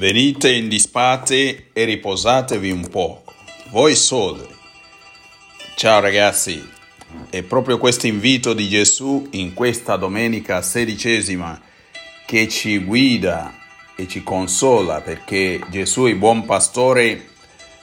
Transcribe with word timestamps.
Venite 0.00 0.50
in 0.50 0.70
disparte 0.70 1.68
e 1.74 1.84
riposatevi 1.84 2.70
un 2.70 2.88
poco, 2.88 3.34
voi 3.68 3.94
soli. 3.94 4.48
Ciao 5.74 6.00
ragazzi, 6.00 6.66
è 7.28 7.42
proprio 7.42 7.76
questo 7.76 8.06
invito 8.06 8.54
di 8.54 8.66
Gesù 8.66 9.28
in 9.32 9.52
questa 9.52 9.96
domenica 9.96 10.62
sedicesima 10.62 11.60
che 12.24 12.48
ci 12.48 12.78
guida 12.78 13.52
e 13.94 14.08
ci 14.08 14.22
consola 14.22 15.02
perché 15.02 15.60
Gesù 15.68 16.04
è 16.04 16.08
il 16.08 16.16
buon 16.16 16.46
pastore 16.46 17.28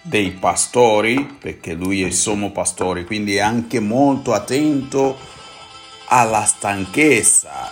dei 0.00 0.30
pastori, 0.30 1.36
perché 1.38 1.74
lui 1.74 2.02
è 2.02 2.06
il 2.06 2.14
sommo 2.14 2.50
pastore, 2.50 3.04
quindi 3.04 3.36
è 3.36 3.40
anche 3.40 3.78
molto 3.78 4.32
attento 4.32 5.18
alla 6.06 6.46
stanchezza 6.46 7.70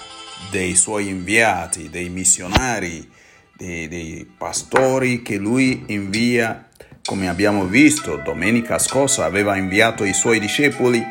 dei 0.50 0.76
suoi 0.76 1.08
inviati, 1.08 1.88
dei 1.88 2.11
missionari, 2.11 3.13
dei, 3.56 3.88
dei 3.88 4.30
pastori 4.36 5.22
che 5.22 5.36
lui 5.36 5.84
invia, 5.86 6.68
come 7.04 7.28
abbiamo 7.28 7.64
visto 7.64 8.16
domenica 8.16 8.78
scorsa, 8.78 9.24
aveva 9.24 9.56
inviato 9.56 10.04
i 10.04 10.12
suoi 10.12 10.38
discepoli 10.40 11.02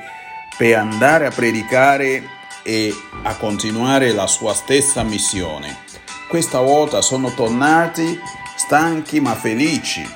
per 0.57 0.77
andare 0.77 1.25
a 1.25 1.31
predicare 1.31 2.23
e 2.63 2.93
a 3.23 3.35
continuare 3.35 4.11
la 4.13 4.27
sua 4.27 4.53
stessa 4.53 5.03
missione. 5.03 5.77
Questa 6.27 6.59
volta 6.59 7.01
sono 7.01 7.33
tornati 7.33 8.19
stanchi 8.55 9.19
ma 9.19 9.35
felici 9.35 10.07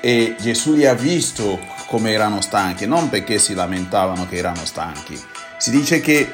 e 0.00 0.36
Gesù 0.38 0.74
li 0.74 0.86
ha 0.86 0.94
visto 0.94 1.58
come 1.86 2.12
erano 2.12 2.40
stanchi, 2.40 2.86
non 2.86 3.08
perché 3.08 3.38
si 3.38 3.54
lamentavano 3.54 4.26
che 4.26 4.36
erano 4.36 4.64
stanchi. 4.64 5.18
Si 5.56 5.70
dice 5.70 6.00
che 6.00 6.30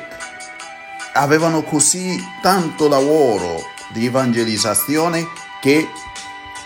avevano 1.15 1.63
così 1.63 2.23
tanto 2.43 2.89
lavoro 2.89 3.73
di 3.89 4.07
evangelizzazione 4.07 5.27
che 5.61 5.89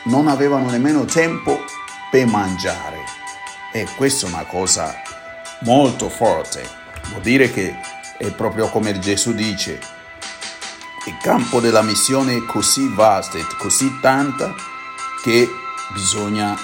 non 0.05 0.29
avevano 0.29 0.71
nemmeno 0.71 1.05
tempo 1.05 1.65
per 2.11 2.27
mangiare. 2.27 3.05
E 3.73 3.87
questa 3.97 4.27
è 4.27 4.31
una 4.31 4.45
cosa 4.45 5.03
molto 5.61 6.09
forte. 6.09 6.67
Vuol 7.11 7.23
dire 7.23 7.53
che 7.53 7.77
è 8.17 8.31
proprio 8.33 8.69
come 8.69 8.99
Gesù 8.99 9.33
dice, 9.33 9.79
il 11.07 11.17
campo 11.23 11.61
della 11.61 11.83
missione 11.83 12.37
è 12.37 12.45
così 12.45 12.93
vasto, 12.93 13.39
è 13.39 13.47
così 13.59 13.99
tanta 14.01 14.55
che 15.23 15.49
bisogna 15.93 16.59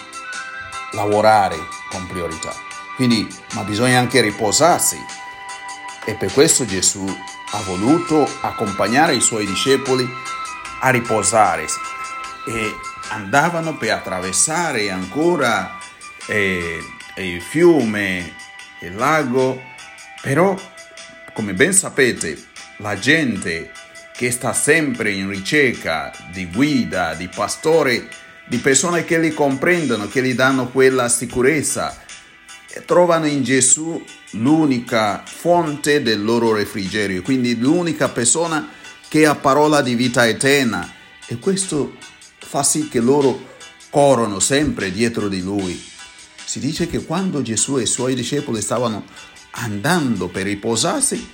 lavorare 0.92 1.56
con 1.90 2.06
priorità. 2.06 2.52
Quindi, 2.96 3.28
ma 3.54 3.62
bisogna 3.62 3.98
anche 3.98 4.20
riposarsi. 4.20 5.02
E 6.04 6.14
per 6.14 6.32
questo 6.32 6.64
Gesù 6.64 7.04
ha 7.52 7.60
voluto 7.62 8.28
accompagnare 8.42 9.14
i 9.14 9.20
suoi 9.20 9.46
discepoli 9.46 10.06
a 10.84 10.90
riposare. 10.90 11.66
E 12.46 12.74
andavano 13.08 13.76
per 13.76 13.92
attraversare 13.92 14.90
ancora 14.90 15.78
eh, 16.26 16.78
il 17.16 17.40
fiume, 17.40 18.34
il 18.80 18.94
lago, 18.94 19.60
però 20.20 20.56
come 21.32 21.54
ben 21.54 21.72
sapete 21.72 22.36
la 22.78 22.98
gente 22.98 23.72
che 24.14 24.30
sta 24.30 24.52
sempre 24.52 25.10
in 25.10 25.28
ricerca 25.28 26.12
di 26.30 26.46
guida, 26.46 27.14
di 27.14 27.28
pastore, 27.28 28.08
di 28.46 28.58
persone 28.58 29.04
che 29.04 29.18
li 29.18 29.32
comprendono, 29.32 30.06
che 30.06 30.22
gli 30.22 30.34
danno 30.34 30.68
quella 30.68 31.08
sicurezza, 31.08 31.98
trovano 32.84 33.26
in 33.26 33.42
Gesù 33.42 34.04
l'unica 34.32 35.22
fonte 35.24 36.02
del 36.02 36.22
loro 36.22 36.52
refrigerio, 36.52 37.22
quindi 37.22 37.58
l'unica 37.58 38.08
persona 38.08 38.68
che 39.14 39.26
ha 39.26 39.36
parola 39.36 39.80
di 39.80 39.94
vita 39.94 40.26
eterna 40.26 40.92
e 41.26 41.38
questo 41.38 41.94
fa 42.36 42.64
sì 42.64 42.88
che 42.88 42.98
loro 42.98 43.54
corrono 43.88 44.40
sempre 44.40 44.90
dietro 44.90 45.28
di 45.28 45.40
lui. 45.40 45.80
Si 46.44 46.58
dice 46.58 46.88
che 46.88 47.04
quando 47.04 47.40
Gesù 47.40 47.78
e 47.78 47.82
i 47.82 47.86
suoi 47.86 48.16
discepoli 48.16 48.60
stavano 48.60 49.04
andando 49.52 50.26
per 50.26 50.42
riposarsi, 50.46 51.30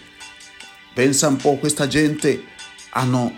pensa 0.93 1.28
un 1.28 1.37
po', 1.37 1.56
questa 1.56 1.87
gente 1.87 2.44
hanno 2.91 3.32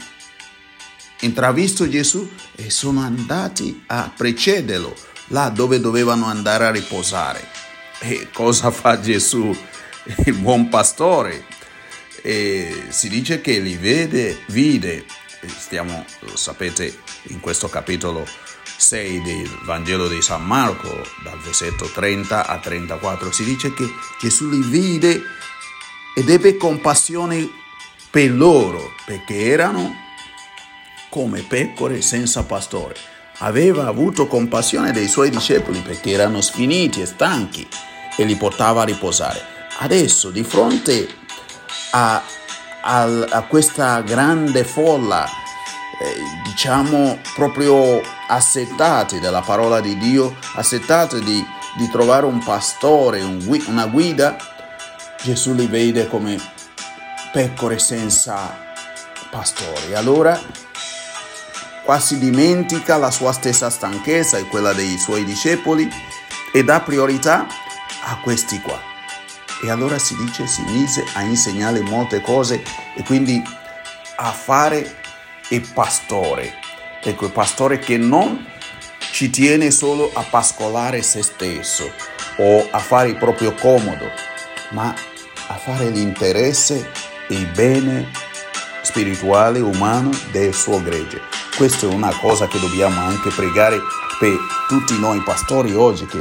intravisto 1.21 1.89
Gesù 1.89 2.29
e 2.57 2.69
sono 2.69 2.99
andati 2.99 3.85
a 3.87 4.13
precederlo 4.13 4.93
là 5.29 5.51
dove 5.51 5.79
dovevano 5.79 6.27
andare 6.27 6.67
a 6.67 6.73
riposare. 6.73 7.47
E 8.01 8.29
cosa 8.33 8.73
fa 8.73 8.99
Gesù, 8.99 9.57
il 10.27 10.35
buon 10.35 10.69
pastore? 10.69 11.52
E 12.23 12.85
si 12.89 13.09
dice 13.09 13.41
che 13.41 13.59
li 13.59 13.77
vede, 13.77 14.45
vide, 14.47 15.05
stiamo, 15.47 16.05
lo 16.21 16.37
sapete, 16.37 16.97
in 17.25 17.41
questo 17.41 17.69
capitolo 17.69 18.25
6 18.77 19.23
del 19.23 19.59
Vangelo 19.65 20.09
di 20.09 20.23
San 20.23 20.45
Marco, 20.45 21.05
dal 21.25 21.39
versetto 21.41 21.87
30 21.87 22.47
a 22.47 22.59
34, 22.59 23.33
si 23.33 23.45
dice 23.45 23.75
che 23.75 23.85
Gesù 24.21 24.49
li 24.49 24.63
vide 24.63 25.23
ed 26.15 26.29
ebbe 26.29 26.57
compassione 26.57 27.49
per 28.11 28.31
loro, 28.31 28.93
perché 29.05 29.47
erano 29.47 29.95
come 31.09 31.43
pecore 31.43 32.03
senza 32.03 32.45
pastore. 32.45 32.95
Aveva 33.39 33.87
avuto 33.87 34.27
compassione 34.27 34.93
dei 34.93 35.09
suoi 35.09 35.31
discepoli 35.31 35.81
perché 35.81 36.11
erano 36.11 36.41
sfiniti 36.41 37.01
e 37.01 37.07
stanchi 37.07 37.67
e 38.17 38.25
li 38.25 38.37
portava 38.37 38.83
a 38.83 38.85
riposare. 38.85 39.41
Adesso, 39.79 40.31
di 40.31 40.45
fronte 40.45 41.22
a, 41.91 42.23
a, 42.83 43.03
a 43.03 43.43
questa 43.43 44.01
grande 44.01 44.65
folla, 44.65 45.25
eh, 45.25 46.41
diciamo 46.45 47.19
proprio 47.35 48.01
assettati 48.29 49.21
della 49.21 49.43
parola 49.43 49.81
di 49.81 49.97
Dio, 49.99 50.37
assettati 50.55 51.21
di, 51.21 51.45
di 51.77 51.89
trovare 51.91 52.27
un 52.27 52.43
pastore, 52.43 53.23
un, 53.23 53.45
una 53.67 53.87
guida, 53.87 54.37
Gesù 55.23 55.55
li 55.55 55.67
vede 55.67 56.09
come 56.09 56.41
pecore 57.33 57.79
senza 57.79 58.59
pastore. 59.31 59.95
Allora 59.95 60.39
quasi 61.85 62.19
dimentica 62.19 62.97
la 62.97 63.11
sua 63.11 63.33
stessa 63.33 63.71
stanchezza 63.71 64.37
e 64.37 64.47
quella 64.47 64.73
dei 64.73 64.99
suoi 64.99 65.25
discepoli 65.25 65.89
e 66.53 66.63
dà 66.63 66.81
priorità 66.81 67.47
a 68.05 68.19
questi 68.23 68.61
qua. 68.61 68.92
E 69.63 69.71
allora 69.71 69.99
si 69.99 70.17
dice, 70.17 70.47
si 70.47 70.63
mise 70.63 71.05
a 71.15 71.23
insegnare 71.23 71.81
molte 71.81 72.21
cose 72.21 72.63
e 72.97 73.03
quindi 73.05 73.41
a 74.17 74.33
fare 74.33 74.97
il 75.51 75.61
pastore. 75.73 76.55
Ecco, 77.01 77.27
il 77.27 77.33
pastore 77.33 77.79
che 77.79 77.97
non 77.97 78.45
ci 79.13 79.31
tiene 79.31 79.71
solo 79.71 80.11
a 80.13 80.23
pascolare 80.23 81.03
se 81.03 81.23
stesso 81.23 81.93
o 82.39 82.67
a 82.71 82.79
fare 82.79 83.11
il 83.11 83.17
proprio 83.17 83.55
comodo, 83.55 84.11
ma 84.71 84.95
a 85.49 85.55
fare 85.55 85.91
l'interesse 85.91 86.91
e 87.29 87.35
il 87.35 87.47
bene 87.49 88.11
spirituale 88.83 89.61
umano 89.61 90.11
del 90.33 90.53
suo 90.53 90.83
gregge. 90.83 91.21
Questa 91.57 91.87
è 91.87 91.93
una 91.93 92.13
cosa 92.21 92.49
che 92.49 92.59
dobbiamo 92.59 93.01
anche 93.01 93.31
pregare 93.31 93.79
per 94.19 94.37
tutti 94.67 94.99
noi 94.99 95.23
pastori 95.23 95.75
oggi 95.75 96.07
che 96.07 96.21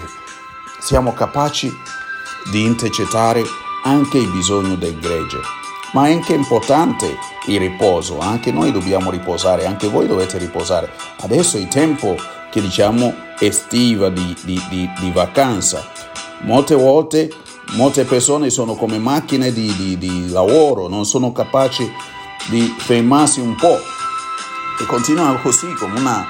siamo 0.79 1.13
capaci 1.13 1.71
di 2.49 2.63
intercettare 2.63 3.43
anche 3.83 4.17
i 4.17 4.27
bisogni 4.27 4.77
del 4.77 4.99
gregge. 4.99 5.39
Ma 5.93 6.07
è 6.07 6.13
anche 6.13 6.33
importante 6.33 7.17
il 7.47 7.59
riposo, 7.59 8.19
anche 8.19 8.51
noi 8.51 8.71
dobbiamo 8.71 9.11
riposare, 9.11 9.65
anche 9.65 9.89
voi 9.89 10.07
dovete 10.07 10.37
riposare. 10.37 10.91
Adesso 11.19 11.57
è 11.57 11.59
il 11.59 11.67
tempo 11.67 12.15
che 12.49 12.61
diciamo 12.61 13.13
estiva 13.39 14.09
di, 14.09 14.35
di, 14.43 14.61
di, 14.69 14.89
di 14.99 15.11
vacanza. 15.11 15.85
Molte 16.43 16.75
volte 16.75 17.29
molte 17.73 18.03
persone 18.03 18.49
sono 18.49 18.75
come 18.75 18.97
macchine 18.97 19.51
di, 19.51 20.29
lavoro, 20.29 20.87
non 20.87 21.05
sono 21.05 21.31
capaci 21.31 21.89
di 22.49 22.73
fermarsi 22.77 23.39
un 23.39 23.55
po' 23.55 23.77
e 24.79 24.85
continuano 24.85 25.39
così 25.41 25.71
come 25.75 25.99
una 25.99 26.25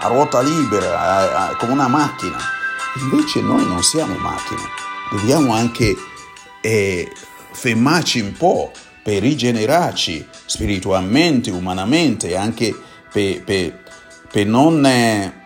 a 0.00 0.08
ruota 0.08 0.40
libera, 0.40 1.54
come 1.58 1.72
una 1.72 1.88
macchina. 1.88 2.38
Invece 2.98 3.42
noi 3.42 3.66
non 3.66 3.82
siamo 3.82 4.14
macchine, 4.16 4.60
dobbiamo 5.10 5.52
anche 5.52 5.94
eh, 6.60 7.10
fermarci 7.52 8.20
un 8.20 8.32
po' 8.32 8.72
per 9.02 9.22
rigenerarci 9.22 10.26
spiritualmente, 10.46 11.50
umanamente, 11.50 12.36
anche 12.36 12.74
per, 13.12 13.44
per, 13.44 13.82
per 14.30 14.46
non 14.46 14.84
eh, 14.84 15.44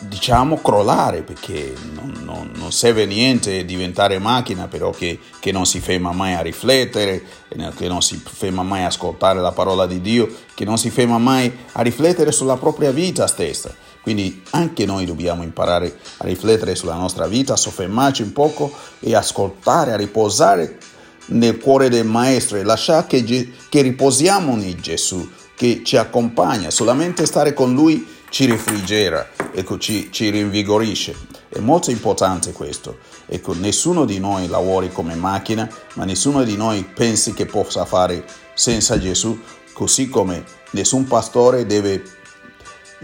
diciamo 0.00 0.62
crollare 0.62 1.22
perché 1.22 1.74
non, 1.92 2.12
non, 2.24 2.50
non, 2.54 2.72
serve 2.72 3.04
niente 3.04 3.64
diventare 3.64 4.18
macchina 4.18 4.66
però 4.66 4.90
che, 4.90 5.18
che, 5.38 5.52
non 5.52 5.66
si 5.66 5.80
ferma 5.80 6.12
mai 6.12 6.32
a 6.32 6.40
riflettere 6.40 7.22
che 7.76 7.88
non 7.88 8.00
si 8.00 8.16
ferma 8.24 8.62
mai 8.62 8.82
a 8.82 8.86
ascoltare 8.86 9.40
la 9.40 9.52
parola 9.52 9.86
di 9.86 10.00
Dio 10.00 10.32
che 10.54 10.64
non 10.64 10.78
si 10.78 10.88
ferma 10.88 11.18
mai 11.18 11.52
a 11.72 11.82
riflettere 11.82 12.32
sulla 12.32 12.56
propria 12.56 12.92
vita 12.92 13.26
stessa 13.26 13.74
quindi 14.04 14.42
anche 14.50 14.84
noi 14.84 15.06
dobbiamo 15.06 15.42
imparare 15.42 15.98
a 16.18 16.26
riflettere 16.26 16.74
sulla 16.74 16.94
nostra 16.94 17.26
vita 17.26 17.56
soffermarci 17.56 18.20
un 18.20 18.32
poco 18.32 18.70
e 19.00 19.14
ascoltare 19.14 19.92
a 19.92 19.96
riposare 19.96 20.78
nel 21.28 21.58
cuore 21.58 21.88
del 21.88 22.04
maestro 22.04 22.58
e 22.58 22.64
lasciare 22.64 23.06
che, 23.06 23.24
che 23.68 23.80
riposiamo 23.80 24.52
in 24.52 24.76
Gesù 24.78 25.26
che 25.56 25.80
ci 25.82 25.96
accompagna 25.96 26.68
solamente 26.70 27.24
stare 27.24 27.54
con 27.54 27.72
lui 27.72 28.06
ci 28.28 28.44
rifrigera, 28.44 29.28
ecco, 29.52 29.78
ci, 29.78 30.08
ci 30.10 30.28
rinvigorisce. 30.28 31.14
È 31.48 31.60
molto 31.60 31.92
importante 31.92 32.52
questo. 32.52 32.98
Ecco, 33.26 33.54
nessuno 33.54 34.04
di 34.04 34.18
noi 34.18 34.48
lavori 34.48 34.90
come 34.90 35.14
macchina, 35.14 35.70
ma 35.94 36.04
nessuno 36.04 36.42
di 36.42 36.56
noi 36.56 36.82
pensi 36.82 37.32
che 37.32 37.46
possa 37.46 37.84
fare 37.84 38.24
senza 38.52 38.98
Gesù, 38.98 39.40
così 39.72 40.08
come 40.08 40.44
nessun 40.72 41.04
pastore 41.04 41.64
deve 41.64 42.02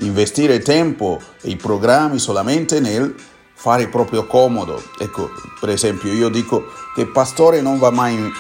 investire 0.01 0.61
tempo 0.61 1.21
e 1.41 1.51
i 1.51 1.57
programmi 1.57 2.19
solamente 2.19 2.81
nel 2.81 3.15
fare 3.55 3.89
proprio 3.89 4.27
comodo. 4.27 4.83
Ecco, 4.99 5.31
per 5.59 5.71
esempio, 5.71 6.13
io 6.13 6.29
dico 6.29 6.67
che 6.95 7.03
il 7.03 7.11
pastore 7.11 7.61
non 7.61 7.79
va 7.79 7.91
mai 7.91 8.33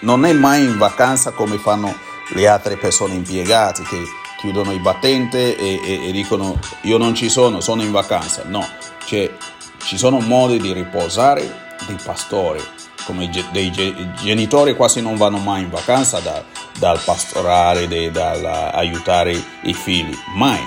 non 0.00 0.24
è 0.26 0.32
mai 0.32 0.62
in 0.64 0.76
vacanza 0.76 1.30
come 1.30 1.56
fanno 1.56 1.94
le 2.34 2.46
altre 2.46 2.76
persone 2.76 3.14
impiegate 3.14 3.82
che 3.84 4.02
chiudono 4.38 4.72
il 4.72 4.80
battente 4.80 5.56
e, 5.56 5.80
e, 5.82 6.08
e 6.08 6.12
dicono 6.12 6.58
io 6.82 6.98
non 6.98 7.14
ci 7.14 7.28
sono, 7.28 7.60
sono 7.60 7.82
in 7.82 7.90
vacanza. 7.90 8.42
No, 8.46 8.66
cioè, 9.06 9.30
ci 9.84 9.96
sono 9.96 10.20
modi 10.20 10.58
di 10.58 10.72
riposare 10.72 11.76
dei 11.86 11.96
pastori, 12.02 12.60
come 13.04 13.30
dei 13.52 13.70
genitori 14.22 14.74
quasi 14.74 15.00
non 15.00 15.16
vanno 15.16 15.38
mai 15.38 15.62
in 15.62 15.70
vacanza 15.70 16.18
da, 16.20 16.42
dal 16.78 17.00
pastorare, 17.04 17.86
dall'aiutare 18.10 19.32
i 19.62 19.74
figli, 19.74 20.16
mai. 20.34 20.60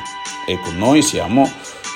Ecco, 0.46 0.72
noi 0.72 1.02
siamo 1.02 1.44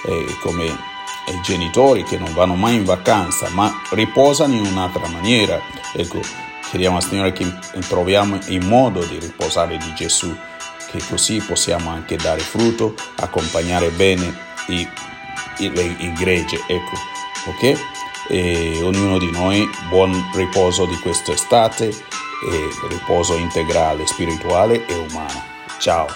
eh, 0.06 0.38
come 0.42 0.66
i 0.66 1.42
genitori 1.44 2.04
che 2.04 2.18
non 2.18 2.34
vanno 2.34 2.56
mai 2.56 2.76
in 2.76 2.84
vacanza, 2.84 3.50
ma 3.50 3.74
riposano 3.92 4.54
in 4.54 4.66
un'altra 4.66 5.08
maniera. 5.08 5.60
Ecco, 5.94 6.20
chiediamo 6.70 6.98
al 6.98 7.04
Signore 7.04 7.32
che 7.32 7.46
troviamo 7.88 8.40
il 8.48 8.66
modo 8.66 9.04
di 9.06 9.20
riposare 9.20 9.78
di 9.78 9.94
Gesù, 9.94 10.36
che 10.90 11.02
così 11.10 11.40
possiamo 11.40 11.90
anche 11.90 12.18
dare 12.18 12.42
frutto, 12.42 12.96
accompagnare 13.16 13.90
bene 13.90 14.36
i, 14.68 14.88
i, 15.60 15.70
le, 15.70 15.84
il 15.84 16.14
gregge. 16.14 16.62
Ecco, 16.68 16.98
ok? 17.46 17.90
E 18.28 18.82
ognuno 18.84 19.18
di 19.18 19.30
noi 19.32 19.68
buon 19.90 20.30
riposo 20.34 20.86
di 20.86 20.98
quest'estate 21.00 21.94
e 22.50 22.88
riposo 22.88 23.36
integrale, 23.36 24.06
spirituale 24.08 24.86
e 24.86 24.96
umano. 24.96 25.44
Ciao, 25.80 26.08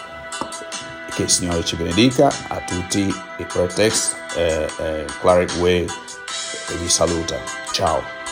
che 1.14 1.24
il 1.24 1.30
Signore 1.30 1.64
ci 1.64 1.76
benedica 1.76 2.32
a 2.48 2.60
tutti 2.62 3.02
i 3.38 3.46
pretext, 3.46 4.16
eh, 4.36 4.68
eh, 4.80 5.06
Claret 5.22 5.54
Way 5.58 5.86
vi 6.80 6.90
saluta. 6.90 7.38
Ciao. 7.72 8.25